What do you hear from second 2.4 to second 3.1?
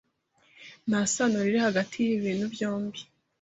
byombi.